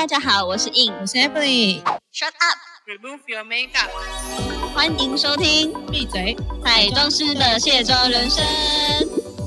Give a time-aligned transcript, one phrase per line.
[0.00, 1.82] 大家好，我是 In，我是 Emily。
[2.10, 3.90] Shut up，Remove your makeup。
[4.72, 6.34] 欢迎收听闭嘴！
[6.64, 8.42] 彩妆师的卸妆人生。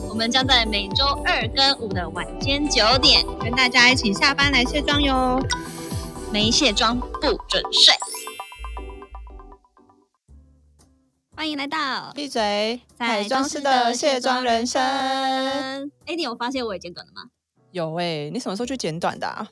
[0.08, 5.40] 我们将在每周二跟五的晚间九点，跟大家一起下班来卸妆哟。
[6.32, 7.96] 没卸妆不准睡。
[11.36, 12.80] 欢迎来到闭嘴！
[12.96, 14.80] 彩妆师的卸妆人生。
[16.06, 17.24] 哎，你有发现我也剪短了吗？
[17.72, 19.48] 有哎、你什么时候去剪短的、啊？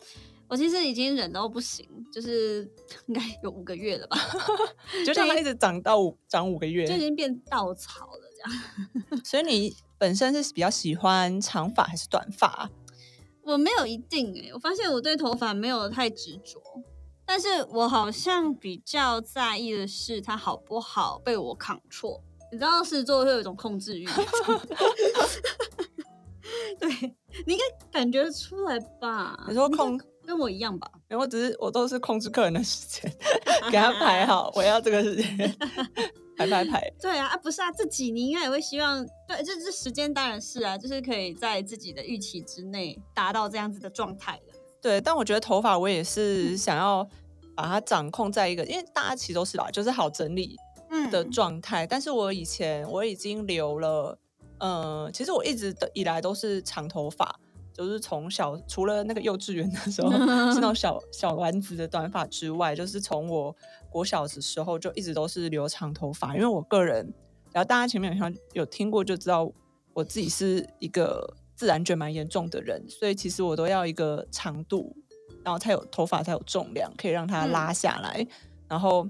[0.51, 2.69] 我其实已经忍到不行，就是
[3.07, 4.17] 应该有五个月了吧，
[5.05, 7.03] 就让它一直长到五长五个月就已月。
[7.05, 8.51] 经变稻草了这样。
[9.23, 12.69] 所以你本身是比较喜欢长发还是短发啊？
[13.43, 16.61] 我没有一定哎、我发现我对头发没有太执着，
[17.25, 22.21] 但是我好像比较在意的是它好不好被我扛错。
[22.51, 24.05] 你知道狮子座会有一种控制欲，
[26.77, 26.89] 对
[27.47, 29.45] 你应该感觉得出来吧？
[29.47, 29.97] 你说控，
[30.31, 30.89] 跟我一样吧？
[31.09, 33.13] 因为我只是我都是控制客人的时间，
[33.69, 35.37] 给他排好，我要这个时间，
[36.37, 36.89] 排排排。
[37.01, 44.53] 对啊，啊不是啊，自己你应该也会希望，对，这这时间当然是啊，就是可以在自己的预期之内达到这样子的状态的。
[44.81, 47.05] 对，但我觉得头发我也是想要
[47.53, 50.55] 把它掌控在一个，因为大家其实都是吧，就是好整理
[50.91, 51.85] 嗯的状态。
[51.85, 54.17] 但是我以前我已经留了，
[54.59, 57.37] 呃、其实我一直的以来都是长头发，
[57.73, 60.11] 就是从小除了那个幼稚园的时候
[60.51, 63.55] 是那种小小丸子的短发之外，就是从我
[63.89, 67.13] 国小的时候就一直都是留长头发，因为我个人，
[67.51, 69.51] 然后大家前面好像有听过就知道，
[69.93, 74.95] 我自己是一个自然卷蛮严重的人，所以其实我都要一个长度，
[75.43, 78.25] 然后才有头发才有重量，可以让它嗯拉下来，
[78.67, 79.07] 然后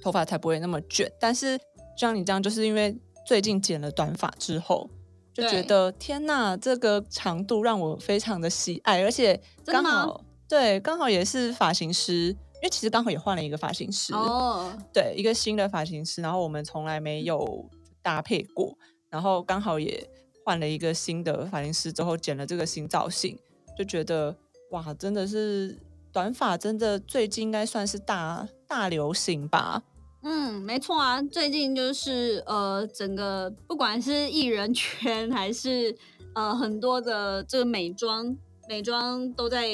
[0.00, 1.10] 头发才不会那么卷。
[1.20, 1.58] 但是
[1.96, 2.96] 像你这样，就是因为
[3.26, 4.88] 最近剪了短发之后，
[5.34, 17.64] 就觉得天呐，这个长度让我非常的喜爱，而且刚好对，刚好也是发型师，因为其实刚好也换了一个发型师，哦，对，一个新的发型师，然后我们从来没有
[18.02, 18.76] 搭配过，
[19.08, 20.06] 然后刚好也
[20.44, 23.38] 换了一个新的发型师之后，剪了这个新造型，
[23.78, 24.36] 就觉得
[24.72, 25.78] 哇，真的是
[26.12, 29.82] 短发，真的最近应该算是大大流行吧。
[30.22, 35.96] 嗯，没错啊，最近就是呃，整个不管是艺人圈 还是
[36.34, 38.36] 呃很多的这个美妆，
[38.68, 39.68] 美妆都在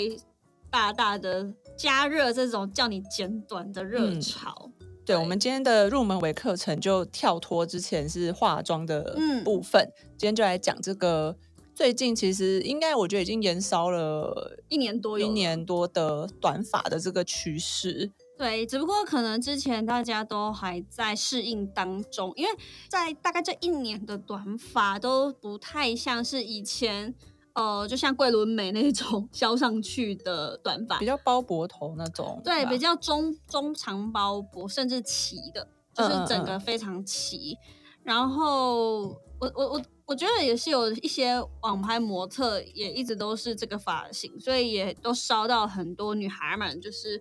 [0.71, 4.71] 大大的加热这种叫你剪短的热嗯潮。
[5.05, 11.37] 对，对我们今天的入门微课程就跳脱之前是化妆的嗯部分，今天就来讲这个。
[11.75, 18.11] 最近其实应该，我觉得已经延烧了一年多一年多的短发的这个趋势。
[18.39, 22.51] 对，只不过可能之前大家都还在适应当中，因为
[22.89, 27.13] 在大概这一年的短发都不太像是以前，
[27.55, 37.57] 呃，就像桂纶镁那种 削上去的短发比，较包脖头那种，对，比较中中长包脖，甚至齐的，就是整个嗯非常齐。
[38.05, 39.01] 然后
[39.41, 47.21] 我我我我觉得也是有一些网拍模特也一直都是这个发型，所以也都烧到很多女孩们就是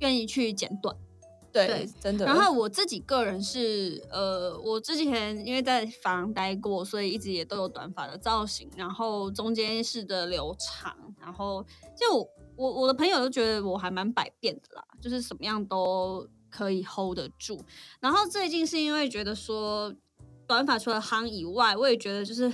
[0.00, 0.96] 愿意去剪短。
[1.52, 2.26] 对，对真的。
[2.26, 11.64] 然后我自己个人是，呃，我之前因为在发廊待过，所以一直也都有短发的造型，然后中间式的留长，然后
[11.96, 17.60] 就我我我的朋友都觉得我还蛮百变的啦，就是什么样都可以 hold 得住。
[18.00, 19.94] 然后最近是因为觉得说
[20.48, 22.52] 短发除了夯以外，我也觉得就是。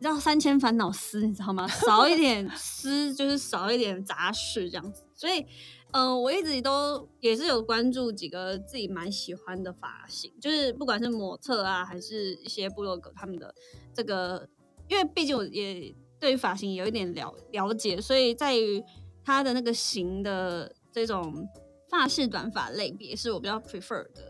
[0.00, 1.66] 你知道三千烦恼丝，你知道吗？
[1.66, 5.44] 少一点 丝就是少一点杂事这样子，所以
[5.92, 13.54] 嗯，我一直都也是有关注几个自己蛮喜欢的发型，就是不管是模特啊，还是一些部落格他们的
[13.94, 14.46] 这个，
[14.88, 18.84] 因为毕竟我也对发型有一点了了解，所以在于
[19.24, 21.48] 它的那个型的这种
[21.88, 24.27] 发式短发类别是我比较 prefer 的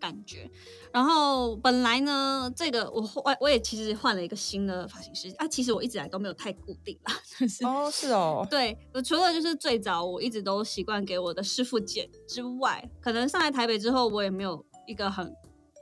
[0.00, 0.50] 感觉。
[0.92, 15.32] 然后本来呢，这个我换我也其实换了一个新的发型师啊，其实我一直以来都没有太固定啦， 就是哦，是哦，对，我除了就是最早我一直都习惯给我的师傅剪之外，可能上来台北之后，我也没有一个很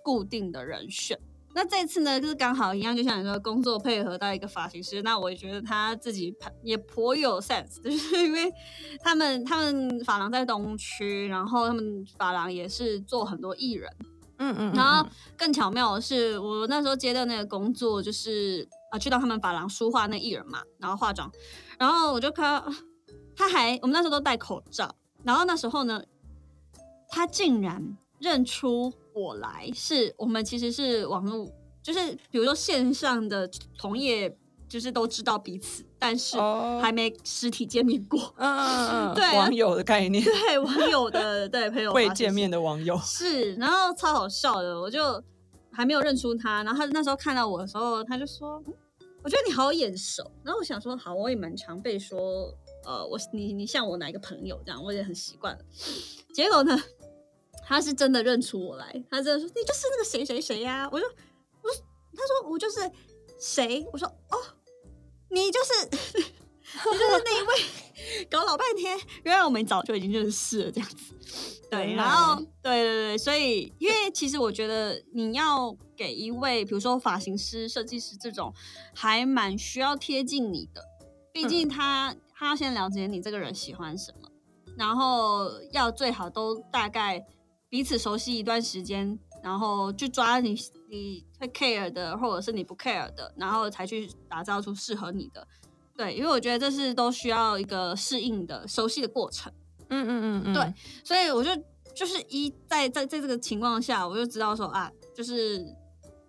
[0.02, 1.18] 固定的人选。
[1.54, 8.52] 那这次呢，就是刚好一样，就像你说，工作配合到一个发型师，那我也觉得他自己也颇有 sense， 就是因为
[9.00, 13.90] 他们他们发廊在东区，然后他们发廊也是做很多艺人，
[14.38, 15.10] 嗯嗯，然后嗯。
[15.36, 21.30] 更巧妙的是，我那时候接的那个工作就是呃去到他们发廊梳化那艺人嘛，然后化妆，
[21.78, 22.72] 然后我就看到
[23.36, 24.94] 他还我们那时候都戴口罩，
[25.24, 26.02] 然后那时候呢，
[27.08, 31.46] 他竟然认出我来，是我们其实是网络，
[31.82, 34.34] 就是比如说线上的同业
[34.68, 38.34] 就是都知道彼此，但是哦还没实体见面过。
[38.36, 45.22] 嗯嗯嗯， 对啊网友的概念，对网友的 对朋友未见面的网友，是，然后超好笑的，我就
[45.70, 48.74] 还没有认出他，然后他那时候看到我的时候，他就说：“嗯
[49.22, 52.48] 我觉得你好眼熟。”然后我想说：“好，我也蛮常被说，
[52.84, 55.64] 呃，我你你像我哪一个朋友这样，我也很习惯了。”
[56.32, 56.80] 结果呢，
[57.64, 61.70] 他是真的认出我来，他真的说：“你就是那个谁谁谁呀、我就我
[62.14, 62.78] 他说我就是
[63.36, 63.84] 谁？
[63.92, 64.38] 我说哦，
[65.30, 65.72] 你就是
[66.22, 71.14] 你就是那一位， 搞老半天，原来我们早就已经认识了这样子。
[71.70, 78.54] 对，然后对对对，所以因为其实我觉得你要给一位，比如说发型师、设计师这种，
[78.94, 80.80] 还蛮需要贴近你的，
[81.32, 84.28] 毕嗯竟他、他要先了解你这个人喜欢什么，
[84.76, 87.24] 然后要最好都大概
[87.68, 90.56] 彼此熟悉一段时间，然后就抓你
[90.88, 95.46] 你会 care 的，或者是你不 care 的，然后才去打造出适合你的。
[95.96, 99.52] 对，因为我觉得这是都需要一个适应的、熟悉的过程。
[99.88, 100.74] 嗯嗯嗯嗯，对
[101.04, 101.50] 所以我就
[101.94, 105.64] 就是一在在在这个情况下，我就知道说啊，就是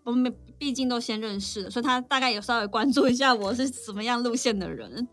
[0.04, 5.07] 我们毕竟都先认识了，所以他大概有稍微关注一下我是什么样路线的人。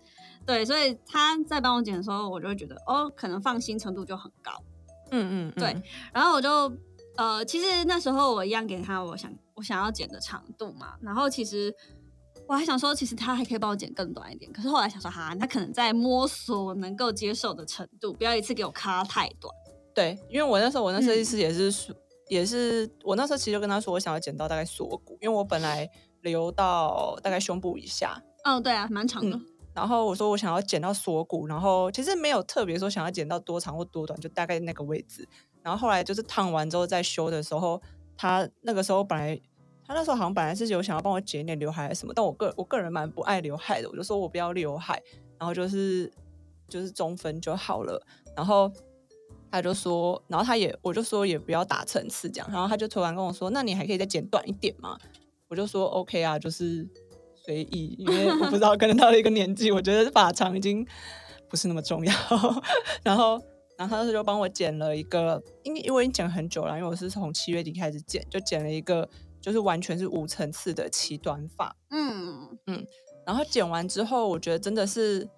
[0.47, 4.53] 对，所以他在帮我剪的时候，我就会觉得哦，可能放心程度就很高。
[5.11, 5.83] 嗯嗯，嗯对，
[6.13, 6.71] 然后我就
[7.17, 11.73] 呃，其实那时候我一样给他我想我想要剪的长度嘛，然后其实
[12.49, 19.55] 我还想说，其实他还可以帮我剪更短一点，可是后来想说，哈，他可能在摸索我能够接受的程度，不要一次给我卡太短。
[19.95, 21.95] 对，因为我那时候我那设计嗯师也是说，
[22.29, 25.89] 也是我那时候其实就跟他说，我想要剪到大概锁骨，因为我本来
[26.23, 29.39] 留到大概胸部以下，哦，对啊，蛮长的。
[29.73, 35.29] 然后我说我想要剪到锁骨，然后其实没有特别说想要剪到多长或多短，就大概那个位置。
[35.65, 37.81] 然后后来就是烫完之后再修的时候，
[38.17, 39.41] 他那个时候本来
[39.87, 45.03] 他那时候好像本来是有想要帮我剪一点刘海什么，但我个我个人蛮不爱刘海的，我就说我不要刘海，
[45.39, 46.13] 然后就是
[46.69, 48.01] 就是中分就好了。
[48.37, 48.71] 然后
[49.51, 54.99] 他就说，然后他也我就说也不要打层次这样，然后他就突然跟我说，那你还可以再剪短一点吗？
[55.49, 56.87] 我就说 OK 啊，就是
[57.35, 60.85] 随意，因为我不知道， 可能到了一个年纪，我觉得发长已经
[61.49, 62.13] 不是那么重要。
[63.05, 63.41] 然后，
[63.77, 69.09] 然后他就帮我剪了一个，因为因为我已经剪很久了，因为我是从七月底开始剪，就剪了一个
[69.41, 71.75] 就是完全是无层次的齐短发。
[71.91, 72.57] 嗯，
[73.27, 75.29] 然后剪完之后，我觉得真的是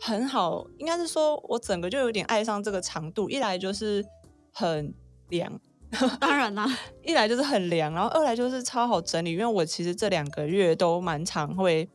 [0.00, 4.04] 很好，应该是说我整个就有点爱上这个长度，一来就是
[4.52, 4.94] 很
[5.28, 5.60] 凉，
[6.20, 6.66] 当然啦，
[7.02, 11.88] 一来就是很凉，然后二来就是超好整理，因为我其实这两个月都蛮常会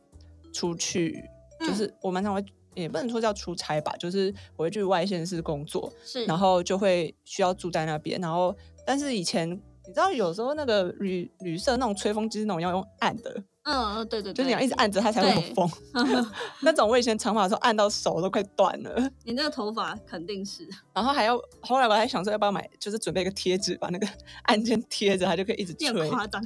[0.52, 1.24] 出去，
[1.60, 2.44] 嗯就是我蛮常会，
[2.76, 8.54] 也不能说叫出差吧，就是我会去外县市工作，是，然后就会需要住在那边，然后
[8.86, 15.68] 但是以前你知道有时候那个旅旅社那种吹风机那种要用按的，嗯，对对对，就是你要一直按着它才会有对风
[16.62, 19.10] 那种我以前长发的时候按到手都快断了。
[19.24, 24.06] 你那个头发肯定是，然后还要，后来我还想说要不要买，就是准备一个贴纸，把那个
[24.44, 26.08] 按键贴着，它就可以一直吹。
[26.08, 26.40] 夸张。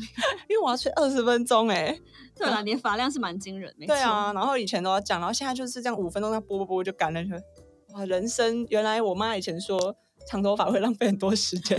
[0.48, 1.94] 因为我要吹二十分钟哎、
[2.34, 3.70] 对啊，你的发量是蛮惊人。
[3.86, 7.22] 对啊，然后以前都要讲，然后现在就是这样五分钟，这样拨拨拨就干了。
[7.22, 7.30] 就
[7.92, 9.94] 哇，人生原来我妈以前说
[10.26, 11.78] 长头发会浪费很多时间，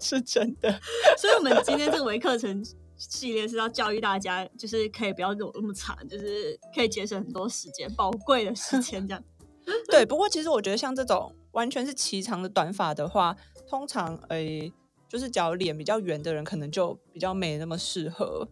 [0.00, 0.68] 是真的。
[1.16, 2.64] 所以我们今天这个微课程
[3.10, 9.22] 系列是要教育大家，就是可以不要走那么长，就是可以节省很多时间，宝贵的时间这样。
[9.90, 13.36] 对，不过其实我觉得像这种完全是齐长的短发的话，
[13.68, 14.72] 通常诶、
[15.08, 18.48] 就是脚脸比较圆的人，可能就比较没那么适合，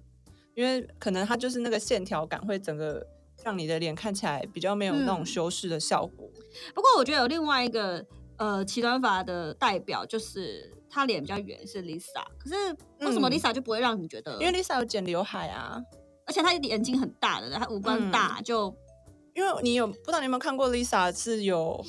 [0.55, 3.07] 因为可能它就是那个线条感会整个
[3.43, 6.31] 让你的脸看起来比较没有那种嗯修饰的效果。
[6.75, 8.05] 不过我觉得有另外一个
[8.37, 12.25] 呃齐短发的代表，就是她脸比较圆，是 Lisa。
[12.39, 12.55] 可是
[12.99, 14.33] 为什么嗯 Lisa 就不会让你觉得？
[14.41, 15.81] 因为 Lisa 有剪刘海啊，
[16.27, 18.75] 而且她眼睛很大的，她五官嗯大，就
[19.35, 21.83] 因为你有不知道你有没有看过 Lisa 是有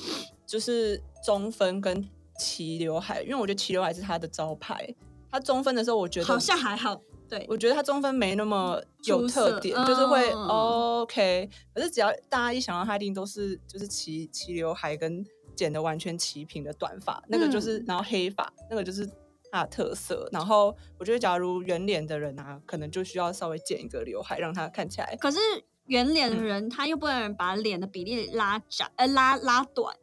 [0.46, 4.94] 就是中分跟齐刘海，因为我觉得齐刘海是她的招牌。
[5.30, 7.00] 她中分的时候，我觉得好像还好。
[7.28, 11.48] 对，我觉得她中分没那么有特点，就是会、嗯 OK。
[11.74, 19.08] 可是只要大家一想到她，一定都是就是齐齐刘海跟剪的完全齐平的短发，那个就是、嗯然后黑发，那个就是
[19.50, 20.28] 它的特色。
[20.32, 25.38] 然后我觉得，假如圆脸的人啊，可能就需要稍微剪一个刘海，让他看起来可是
[25.86, 29.94] 圆脸的嗯人，他又不能把脸的比例拉窄，呃，拉拉短。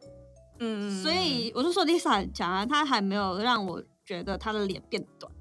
[0.59, 5.31] 嗯，所以我就说 Lisa 讲啊，她还没有让我觉得她的脸变短，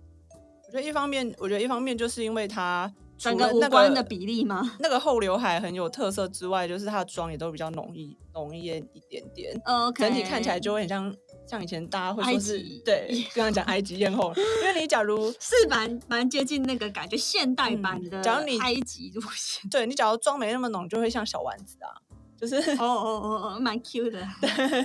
[0.66, 2.88] 我觉得一方面，我觉得一方面就是因为她
[3.18, 4.76] 除整个五了那个官的比例吗？
[4.78, 11.12] 那个后刘海很有特色之外，就是她的妆也都比较浓一浓艳一点点，呃，OK，整体看起来就会很像
[11.46, 14.32] 像以前大家会埃说是及对，刚刚讲埃及艳后，
[14.62, 19.68] 因为你假如 是蛮蛮接近那个感觉现代嗯版的假如你埃及路线。
[19.68, 21.90] 对你假如妆没那么浓，就会像小丸子啊，
[22.36, 24.24] 就是哦哦哦哦，蛮 Q 的。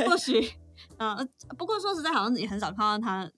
[0.08, 0.52] 或许，
[0.98, 1.16] 呃，
[1.58, 3.30] 不过说实在，好像也很少看到他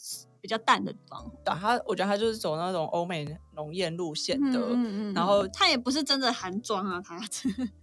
[0.46, 3.26] 比较淡的妆对啊他，我觉得他就是走那种欧美
[3.56, 7.20] 浓艳路线的，嗯嗯然后他也不是真的韩妆啊，他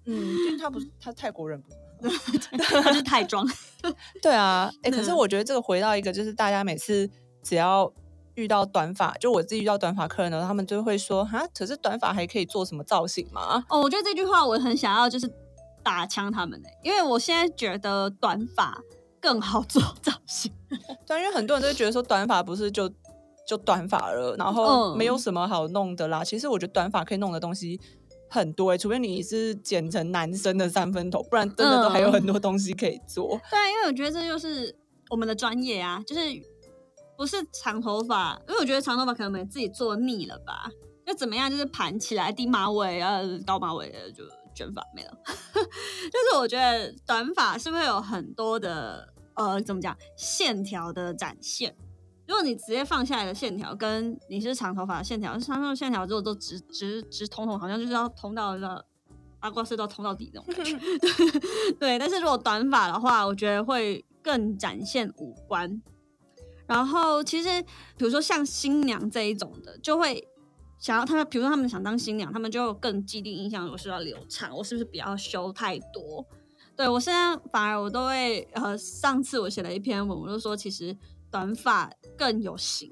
[0.05, 1.77] 因为他不是他泰国人不是。
[2.83, 3.45] 他 是泰妆。
[4.23, 7.11] 对啊，哎、可是嗯我觉得这个回到一个，就是大家每次
[7.43, 7.93] 只要
[8.35, 13.65] 遇到短发，就我自己遇到短发客人呢，他们就会说，哈，可是短发还可以做什么造型吗？
[13.69, 15.29] 哦，我觉得这句话我很想要就是
[15.83, 18.81] 打枪他们呢、因为我现在觉得短发
[19.21, 20.53] 更好做造型。
[21.19, 22.91] 因为很多人都会觉得说短发不是就
[23.47, 26.23] 就短发了，然后嗯没有什么好弄的啦。
[26.25, 27.81] 其实我觉得短发可以弄的东西
[28.31, 33.39] 很多哎、除非你是剪成男生的三分头，不然真的都还有很多东西可以做。
[33.51, 34.75] 对啊，因为我觉得这就是
[35.11, 36.21] 我们的专业啊，就是
[37.15, 40.71] 不是长头发，因为我觉得长头发可能我们自己做腻了吧，
[41.07, 45.11] 就怎么样，就是盘起来低马尾啊，高马尾的就卷发没了。
[45.55, 51.75] 就是我觉得短发是会有很多的呃，怎么讲，线条的展现。
[52.27, 58.83] 如果你直接放下来的线条，跟你是长头发的线条，长头发线条如果都直直直通通，好像就是要通到那
[59.41, 60.79] 八卦隧道通到底那种感觉。
[61.81, 65.83] 对，但是如果短发的话，我觉得会更展现五官。
[66.67, 67.61] 然后其实，
[67.99, 70.27] 比如说像新娘这一种的，就会
[70.79, 76.25] 想要他们，比如说他们想当新娘，他们就更既定印象，我是要留长，我是不是不要修太多？
[76.83, 80.97] 对我现在反而我都会，呃，上次我写了一篇文，我就说其实
[81.31, 82.91] 短发更有型，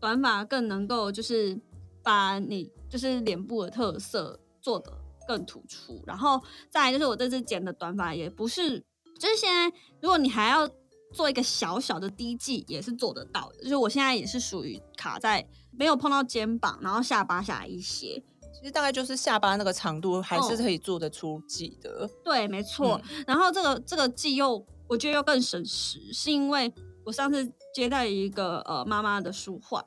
[0.00, 1.60] 短发更能够就是
[2.02, 4.90] 把你就是脸部的特色做得
[5.28, 6.02] 更突出。
[6.06, 8.82] 然后再来就是我这次剪的短发也不是，
[9.18, 10.66] 就是现在如果你还要
[11.12, 13.52] 做一个小小的低髻，也是做得到。
[13.60, 18.24] 就是我现在也是属于卡在没有碰到肩膀，然后下巴下来一些。
[18.58, 22.08] 其实大概就是下巴那个长度还是哦可以做得出髻的。
[22.24, 23.00] 对，没错。
[23.26, 26.72] 然后这个这个髻又我觉得又更省时，是因为
[27.04, 29.84] 我上次接待一个呃妈妈的书画，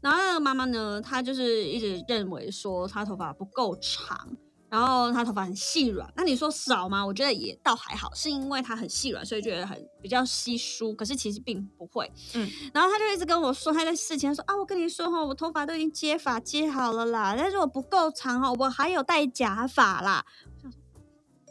[0.00, 4.36] 然后那个妈妈呢，她就是一直认为说她头发不够长。
[4.72, 7.04] 然后她头发很细软，那你说少吗？
[7.04, 10.94] 我觉得也倒还好，是因为它很细软，所以觉得很比较稀疏。
[10.94, 12.48] 可是其实并不会，嗯。
[12.72, 20.24] 然后他就一直跟我说，他在事前说啊，我跟你说哈，我头发都已经接发接好了啦，但是我不够长哈，我还有戴假发啦。
[20.54, 20.80] 我想说，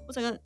[0.07, 0.41] 我整个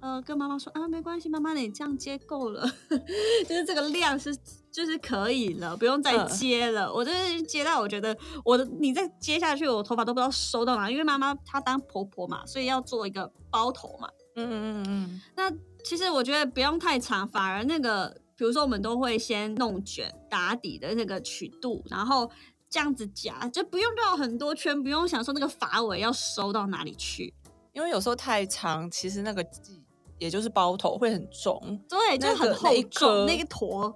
[0.00, 2.66] 呃跟妈妈说啊，没关系，妈妈你这样接够了，
[3.46, 4.34] 就是这个量是
[4.72, 6.92] 就是可以了，不用再嗯接了。
[6.92, 14.08] 我就是接到我觉得我的你再接下去，我头发都不知道收到哪，因为妈妈她当婆婆嘛，所以要做一个包头嘛。
[14.36, 15.50] 嗯嗯嗯嗯，那
[15.84, 22.30] 其实我觉得不用太长，反而那个，比如说我们都会先弄卷打底的那个曲度，然后
[22.70, 27.34] 这样子夹，就不用绕很多圈，不用想说那个发尾要收到哪里去。
[27.72, 29.80] 因为有时候太长，其实那个髻
[30.18, 31.80] 也就是包头会很重。
[31.88, 33.92] 对，就很厚重，那个坨。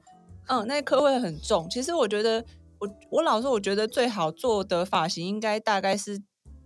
[0.49, 1.69] 嗯，那一颗会很重。
[1.71, 2.45] 其实我觉得，
[2.79, 6.21] 我我老说，我觉得最好做的发型应该大概是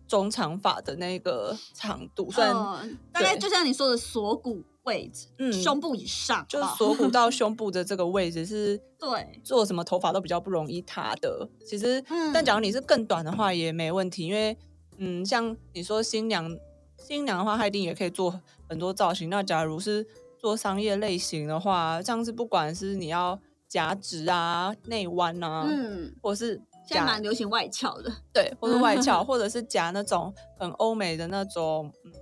[0.07, 11.49] 中长发的那个长度，虽然、嗯，大概就像你说的锁骨位置，嗯胸部以上，就是锁骨 到胸部的这个位置是 对，做什么头发都比较不容易塌的。
[11.65, 14.57] 其实，嗯但假如你是更短的话也没问题，因为
[14.97, 16.57] 嗯，像你说新娘
[16.99, 19.31] 新娘的话，她一定也可以做很多造型。
[19.31, 20.05] 那假如是
[20.39, 32.13] 做商业类型的话，这样子不管是你要夹直啊、内弯啊，嗯，或是现在蛮流行外翘的，对，或者外翘， 或者是夹那种很欧美的那种，嗯，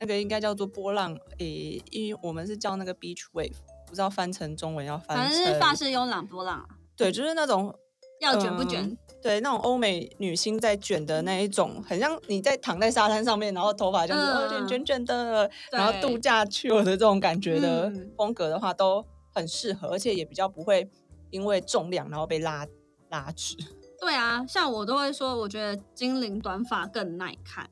[0.00, 3.52] 那个应该叫做波浪，诶、因为我们是叫那个 beach wave，
[3.86, 7.74] 不知道翻成中文要翻反成，正是发式慵懒波浪啊，对，就是那种
[8.20, 8.98] 要卷不嗯卷？
[9.22, 20.88] 对那种欧美女星在卷的那一种，很像你在躺在沙滩上面，然后头发这样卷嗯卷卷的，然后度假去了的这种感觉的嗯风格的话，都很适合，而且也比较不会
[21.30, 22.66] 因为重量然后被拉
[23.10, 23.56] 拉直。
[24.00, 27.68] 对啊，像我都会说，我觉得精灵短发更耐看。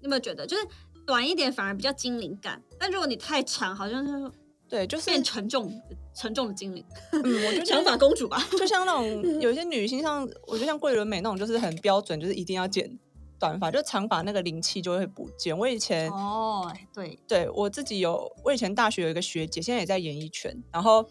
[0.00, 0.66] 你有没有觉得，就是
[1.06, 4.30] 短一点反而比较精灵感，但如果你太长，好像是
[4.66, 5.70] 对，就是变沉重、
[6.14, 8.42] 沉重的精灵，嗯，我觉得长发公主吧。
[8.52, 12.98] 就像那种 有一些女星，像我觉得像桂纶镁那种，就是很标准，就是一定要剪
[13.40, 15.56] 短发，就长发那个灵气就会不见。
[15.56, 21.04] 我以前、哦，对，对我自己有，我以前大学有一个学姐，现在也在演艺圈，然后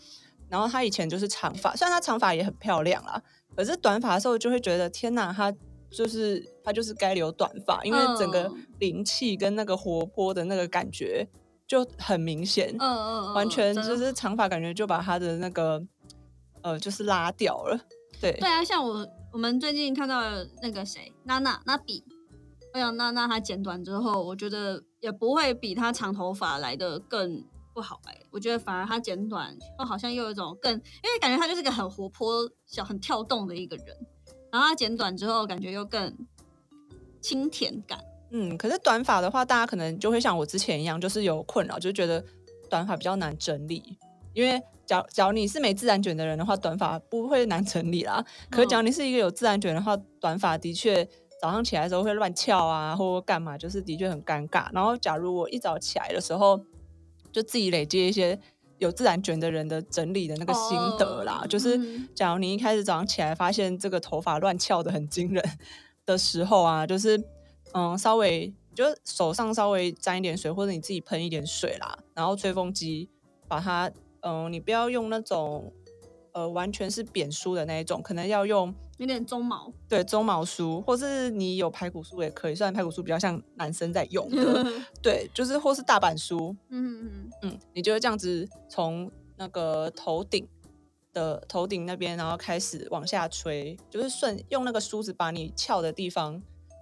[0.48, 3.22] 然后她以前就是长发，虽然她长发也很漂亮啦，
[3.56, 5.52] 可是短发的时候就会觉得天哪，她
[5.90, 11.28] 就是她就是该留短发，因为整个嗯灵气跟那个活泼的那个感觉
[11.68, 15.82] 就很明显，嗯嗯嗯，完全就是长发，感觉就把她的那个
[16.62, 17.80] 呃，就是拉掉了。
[18.22, 20.22] 对，对啊，像我我们最近看到
[20.62, 22.04] 那个谁，娜娜娜比，
[22.74, 33.86] 我想娜娜她剪短之后，我觉得也不会比她长头发来的更不好哎、我觉得反而她剪短，哦，好像又有一种更，因为感觉他就是个很活泼、小、很跳动的一个人，
[34.52, 36.14] 然后他剪短之后，感觉又更
[37.22, 38.00] 清甜感。
[38.32, 42.24] 嗯，可是短发的话，大家可能就会像我之前一样，就是有困扰，就觉得
[42.70, 43.98] 短发比较难整理。
[44.34, 48.24] 因为假假如你是没自然卷的人的话，短发不会难整理啦。
[48.50, 51.08] 可是假如你是一个有自然卷的话，短发的确
[51.40, 54.68] 早上起来的时候会乱翘啊，或干嘛，就是的确很尴尬。
[54.74, 56.60] 然后假如我一早起来的时候，
[57.32, 58.40] 就自己累积一些
[58.78, 65.44] 有自然卷的人的整理的那个心得啦，哦就是嗯假如你一开始早上起来发现这个头发乱翘的很惊人
[66.06, 67.22] 的时候啊，就是
[67.74, 73.10] 嗯，稍微就手上稍微沾一点水，或者你自己喷一点水啦，然后吹风机
[73.48, 73.92] 把它
[74.22, 75.72] 嗯，你不要用那种
[76.34, 84.66] 呃完全是扁梳的那一种，可能要用有点鬃毛，对鬃毛梳，或是你有排骨梳也可以，虽然排骨梳比较像男生在用的，
[85.02, 90.48] 对，就是或是大板梳，嗯嗯嗯，你就会这样子从那个头顶
[91.14, 96.42] 的头顶那边，然后开始往下吹，就是顺用那个梳子把你翘的地方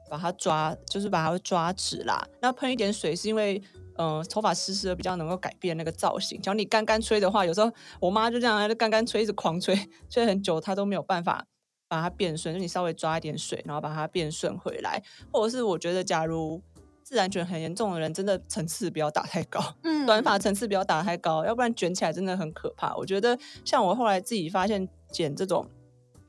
[0.10, 2.28] 把它抓，就是把它抓直啦。
[2.42, 3.62] 那喷一点水是因为。
[3.98, 6.42] 嗯，头发湿湿的比较能够改变那个造型。
[6.42, 9.76] 只要你干干吹的话，有时候我妈就这样，就干干吹，一直狂吹，
[10.10, 11.46] 吹很久，她都没有办法
[11.88, 12.54] 把它变顺。
[12.54, 15.02] 就你稍微抓一点水，然后把它变顺回来，
[15.32, 16.62] 或者是我觉得，假如
[17.04, 19.62] 自然卷很严重的人，真的层次不要打太高。
[19.84, 22.96] 嗯，短发层次不要打太高，要不然卷起来真的很可怕。
[22.98, 25.68] 我觉得像我后来自己发现，剪这种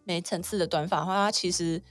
[0.04, 1.82] 没层次的短发的话，它其实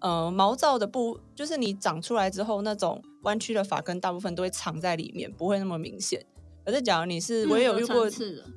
[0.00, 6.24] 呃毛躁的部，就是你长出来之后那种弯曲的发根，大部分都会藏在里面，不会那么明显。
[6.64, 8.08] 可是假如你是，我也有遇过，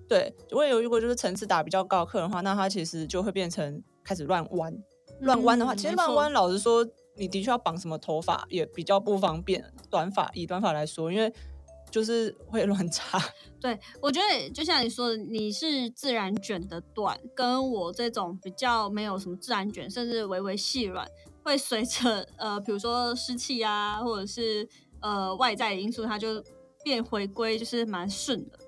[0.08, 4.74] 对我也有遇过，就是层次打比较高的客人的话，那他其实就会变成开始乱弯。
[5.22, 9.63] 乱弯的话，嗯其实乱弯，老实说，你的确要绑什么头发也比较不方便。
[9.89, 11.34] 短发以短发来说，因为
[11.89, 13.17] 就是会乱插。
[13.62, 21.08] 对，我觉得就像你说的，你是自然卷的短，跟我这种比较没有什么自然卷，甚至微微细软，
[21.43, 24.67] 会随着呃，比如说湿气啊，或者是
[25.01, 26.43] 呃外在的因素，它就
[26.84, 28.60] 变回归，就是蛮顺的。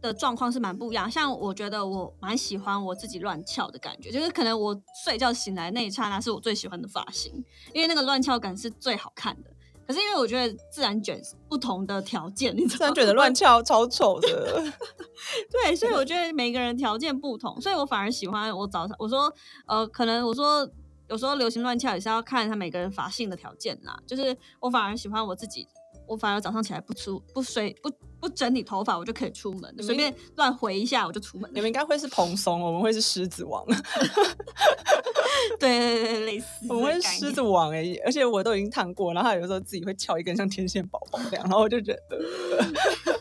[0.00, 7.32] 的状况是蛮不一样，像我觉得我蛮喜欢我自己乱翘的感觉，就是可能我睡觉醒来那一刹那是我最喜欢的发型，
[7.72, 9.50] 因为那个乱翘感是最好看的。
[9.84, 14.28] 可是因为我觉得自然卷不同的条件，你知道吗自然卷的乱翘超丑的。
[15.50, 19.34] 对，所以我觉得每个人条件不同，所以我反而喜欢我早上我说
[19.66, 20.64] 呃，可能我说
[21.08, 23.98] 有时候流行乱跳也是要看他每个人发性的条件啦。
[24.06, 25.66] 就是我反而喜欢我自己，
[26.08, 27.90] 我反而早上起来不出不睡不
[28.20, 31.48] 不整理头发，我就可以出门，随便乱回一下我就出门。
[31.54, 33.64] 你们应该会是蓬松，我们会是狮子王，
[35.60, 42.16] 对对对，类似我们会是狮子王哎、而且我都已经烫过，然后他有时候自己会翘一根像天线宝宝这样，然后我就觉得，
[43.06, 43.14] 呃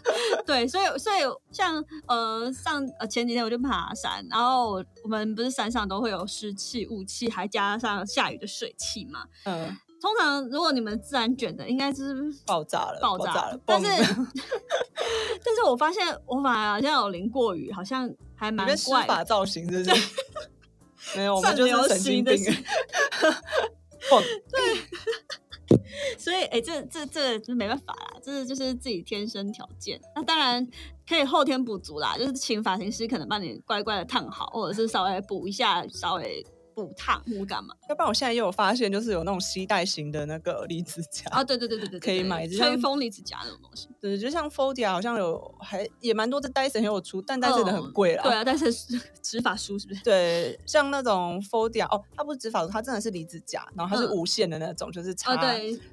[0.45, 1.17] 对，所以所以
[1.51, 9.25] 像呃上呃前几天我就爬山，然后我我们不是山上都会有湿气、雾气，还加上下雨的水汽嘛。
[9.43, 13.87] 嗯，通常如果你们自然卷的，应该是爆炸了，爆炸炸了，但是
[15.43, 19.05] 但是我发现我反而好像有淋过雨，好像还蛮怪。
[19.05, 20.07] 法造型是不是？
[21.15, 22.63] 没有，我们就是神经病行的是。
[24.09, 24.23] 蹦，
[26.17, 29.99] 所以哎、这这这这没办法啦，这就是自己天生条件。
[30.15, 30.65] 那当然
[31.07, 36.45] 可以后天补足啦，就是请发型师可能帮你乖乖的烫好，或者是稍微补一下，稍微
[36.77, 37.73] 补烫或干嘛。
[37.89, 43.89] 要不然我现在又有发现，就是有那种吸带型的那个离子夹，啊，对对对对对对，可以对买吹风离子夹那种东西。
[43.99, 48.21] 对，就像 Fodia 好像有还也蛮多的 Dyson 也有出，但 Dyson 的很嗯贵啦。
[48.21, 48.71] 对啊，但是
[49.23, 50.03] 执法书是不是？
[50.03, 55.35] 对，像那种 Fodia 哦，它不是直发梳，它真的是离子夹，然后它是嗯无线的那种，就是插、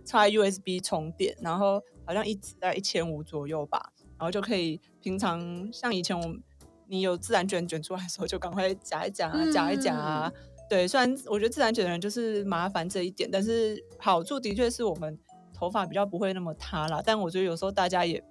[0.05, 5.41] 插 USB 充电，然后好像一直在一千五左右吧，然后就可以平常
[5.73, 6.43] 像以前我们
[6.87, 10.31] 你有自然卷卷出来的时候，就赶快夹一夹啊，夹一夹啊。
[10.69, 15.19] 对，虽然我觉得自然卷的人就是麻烦这一点，但是好处的确是我们
[15.53, 17.03] 头发比较不会那么塌啦。
[17.05, 18.23] 但我觉得有时候大家也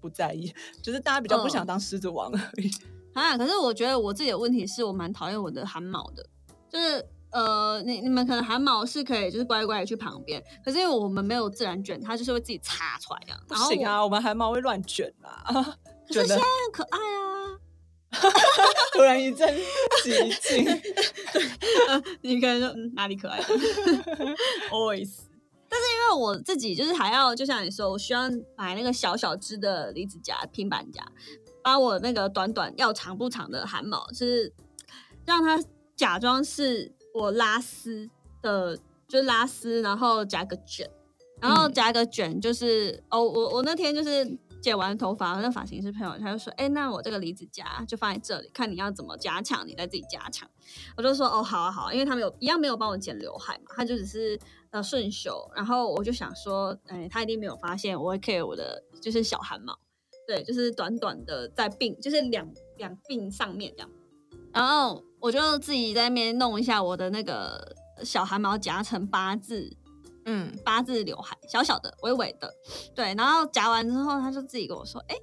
[0.00, 2.70] 不在意， 就是大家比较不想嗯当狮子王而已。
[3.14, 6.24] 啊，可是我觉得我自己的问题是我蛮讨厌我的汗毛的，
[6.70, 13.40] 就是呃，你你们可能汗毛是可以就是乖乖的去旁边，可是因为我们没有自然卷，它就是会自己插出来这样。
[13.48, 15.44] 不行啊，我们汗毛会乱卷啦，
[16.10, 17.58] 卷的可是现在很可爱啊。
[18.92, 19.48] 突然一阵
[20.04, 20.66] 寂静。
[22.22, 23.40] 呃你可能说、嗯、哪里可爱？
[24.70, 25.20] always。
[25.68, 31.02] 但是因为我自己就是还要，就像你说，我需要买那个小小只的离子夹、平板夹，
[31.62, 34.52] 把我那个短短要长不长的汗毛，就是
[35.24, 35.58] 让它
[35.96, 38.10] 假装是我拉丝
[38.42, 40.90] 的，就拉丝，然后夹个卷，
[41.40, 50.48] 然后嗯夹个卷，就是、哦，我我那天就是剪完头发，那发型师朋友他就说，哎、那我这个离子夹就放在这里，看你要怎么加强，你再自己加强。
[50.96, 54.38] 我就说哦，好啊好啊，因为他们有一样没有帮我剪刘海嘛，他就只是
[54.70, 59.76] 呃顺手，然后我就想说，哎、他一定没有发现我会 care 我的就是小汗毛，
[60.28, 63.90] 对，就是短短的在鬓，就是两两鬓上面这样，
[64.52, 69.76] 然后我就自己在那边弄一下我的那个小汗毛夹成八字
[70.24, 72.52] 嗯，八字刘海，小小的、微微的，
[72.94, 73.14] 对。
[73.14, 75.16] 然后夹完之后，他就自己跟我说：“哎、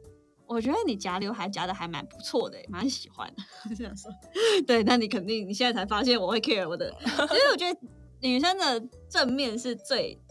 [0.46, 4.12] 我觉得你夹刘海夹的还蛮不错的，蛮喜欢的。”我就想说，
[4.68, 7.80] 对，那你肯定你现在才发现我会 care 我的，因为我觉得
[8.22, 10.22] 女生的正面是最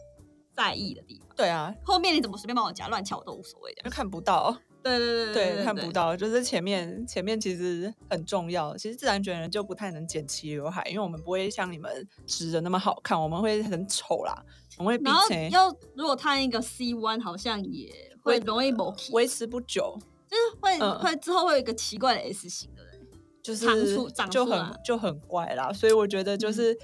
[0.54, 3.83] 在意的地方，对啊，后面你怎么随便帮我夹乱翘我都无所谓的。
[3.83, 4.54] 就看不到，
[4.88, 5.92] 对对对对，看不。
[5.92, 8.77] 到，就是前面前面其实很重要。
[8.77, 14.44] 其实自然卷人就不太能剪齐刘海，因为我们不会像你们直的那么好看，我们会很丑啦，
[14.77, 17.90] 我们会然后比前要如果烫一个 C 弯，好像也
[18.22, 19.98] 会容易某起，维持不久，
[20.29, 23.01] 就是会、嗯会之后会有一个奇怪的 S 型的人。
[23.42, 23.64] 就是
[24.31, 25.72] 就很就很怪啦。
[25.72, 26.79] 所以我觉得就嗯是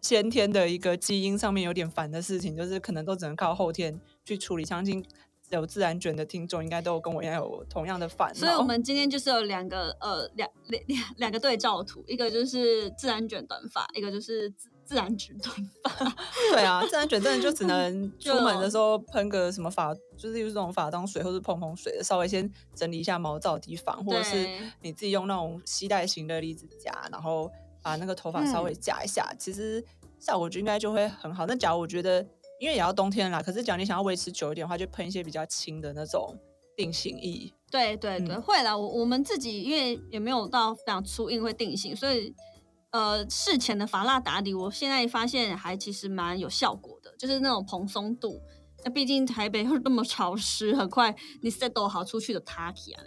[0.00, 4.64] 先天的一个基因上面有点烦的事情，就是可能都只能靠后天去处理。
[4.64, 5.04] 相信
[5.54, 8.34] 有自然卷的听众应该都有跟我一样有同样的烦恼。
[8.34, 16.14] 所以我们今天就是有两个呃两两两两个对照图，一个就是自然卷短发，一个就是自自然卷短发。
[16.52, 24.46] 对啊，自然卷真的就只能 出门的时候喷个什么发，就是用这种发当水或是碰碰水的，稍微先整理一下毛躁地方，或者是
[24.82, 27.50] 你自己用那种吸带型的离子夹，然后
[27.82, 29.82] 把那个头发稍微嗯夹一下，其实
[30.18, 31.46] 效果就应该就会很好。
[31.46, 32.24] 那假如我觉得，
[32.64, 36.34] 因为也要冬天啦，可是讲你想要维持久一点的话，就喷一些比较轻的那种
[36.74, 37.52] 定型液。
[37.70, 38.74] 对对对，嗯会啦。
[38.74, 42.34] 我我们自己因为也没有到非常粗硬会定型，所以
[42.90, 48.40] 呃事前的发蜡打底，我现在发现还其实蛮有效果的，就是那种蓬松度。
[48.82, 53.04] 那毕竟台北会那么潮湿，很快你 settle 好出去的 t a k 啊。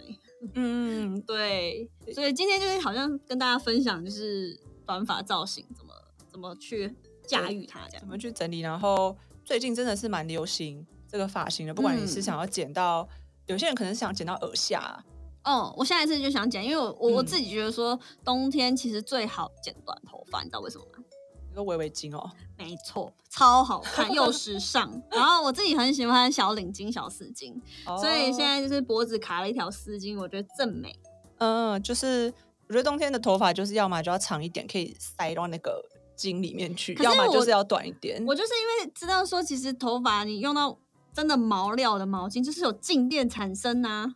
[0.54, 5.92] 嗯，对，所以今天就是好像跟大家分享，就是短发造型怎么
[6.30, 6.94] 怎么去
[7.26, 8.08] 驾驭它，这样怎。
[8.08, 8.60] 么去整理？
[8.60, 9.16] 然后
[9.48, 13.08] 最近真的是蛮流行这个发型的，不管你是嗯想要剪到，
[13.46, 15.02] 有些人可能是想剪到耳下。
[15.42, 21.02] 哦，我下一次就想剪，因为我我自己觉得说，冬天其实最好剪短头发，你知道为什么吗？
[21.48, 25.02] 你说围围巾哦，没错，超好看又时尚。
[25.10, 27.58] 然后我自己很喜欢小领巾、小丝巾，
[27.98, 30.94] 所以现哦在就是脖子卡了一条丝巾，我觉得正美。
[31.38, 32.30] 嗯，就是
[32.66, 35.82] 我觉得冬天的头发就是要么就要长一点，可以塞到那个
[36.18, 38.22] 巾里面去，要么就是要短一点。
[38.26, 40.76] 我就是因为知道说，其实头发你用到
[41.14, 44.14] 真的毛料的毛巾，就是有静电产生呐、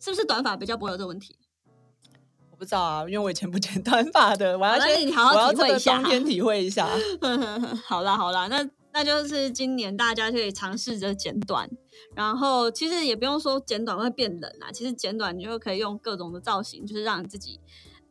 [0.00, 1.36] 是不是短发比较不会有这个问题？
[2.50, 6.88] 我不知道啊，因为我以前不剪 短发的，我要好那先你好好体会一下冬天体会一下。
[7.84, 11.68] 好啦好啦，那那就是今年大家可以尝试着剪短，
[12.14, 17.58] 然后其实也不用说剪短会变冷啊，其实剪短你就可以用各种的造型，就是让你自己，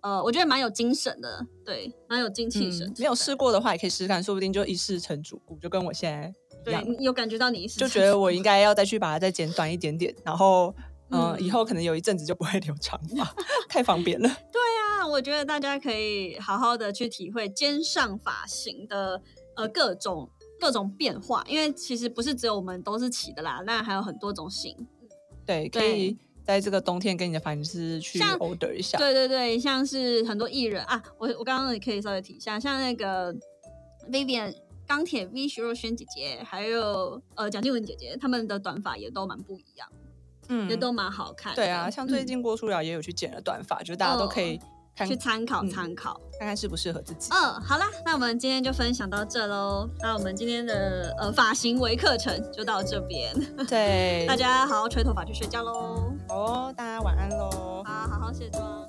[0.02, 10.74] 呃，我觉得蛮有精神的，对，蛮有精气神、嗯没有试，过的话，也可以试试看，说不定就一试成主顾，就跟我现在一对样，你有感觉到你是就觉得我应该要再去把它再剪短一点点，然后。
[11.14, 13.36] 嗯，嗯以后可能有一阵子就不会留长发，
[13.68, 14.30] 太方便了。
[14.50, 19.22] 对啊我觉得大家可以好好的去体会肩上发型的
[19.58, 24.88] 呃各种各种变化，因为其实不是只有我们都是齐的啦，那还有很多种型。
[25.46, 26.18] 对，可以
[26.52, 28.98] 在这个冬天跟你的发型师去 order 一下。
[28.98, 33.34] 对对对，像是很多艺人啊，我我刚刚也可以稍微提一下，像那个
[34.12, 34.54] Vivian
[34.86, 39.88] 钢铁 V 徐若瑄姐姐，还有呃蒋静雯姐姐，她们的短发也都蛮不一样，
[40.50, 41.56] 嗯也都蛮好看。
[41.56, 44.68] 对啊，像最嗯近郭书瑶也有去剪了短发，就大家都可以看
[45.08, 46.20] 去参考嗯参考。
[46.40, 47.30] 看看适不适合自己。
[47.32, 49.88] 嗯，好啦，那我们今天就分享到这喽。
[50.02, 53.32] 那我们今天的呃发型微课程就到这边，
[53.70, 56.12] 对， 大家好好吹头发去睡觉喽。
[56.30, 57.84] 哦，大家晚安喽。
[57.86, 58.88] 好，好好卸妆。